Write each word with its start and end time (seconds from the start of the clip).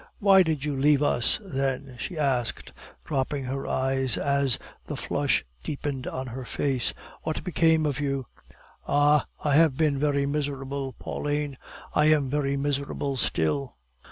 "Why 0.17 0.41
did 0.41 0.65
you 0.65 0.73
leave 0.75 1.03
us 1.03 1.37
then?" 1.43 1.95
she 1.99 2.17
asked, 2.17 2.73
dropping 3.05 3.43
her 3.43 3.67
eyes 3.67 4.17
as 4.17 4.57
the 4.85 4.95
flush 4.97 5.45
deepened 5.63 6.07
on 6.07 6.25
his 6.25 6.47
face. 6.47 6.95
"What 7.21 7.43
became 7.43 7.85
of 7.85 7.99
you?" 7.99 8.25
"Ah, 8.87 9.27
I 9.45 9.53
have 9.53 9.77
been 9.77 9.99
very 9.99 10.25
miserable, 10.25 10.93
Pauline; 10.97 11.55
I 11.93 12.05
am 12.05 12.31
very 12.31 12.57
miserable 12.57 13.15
still." 13.15 13.75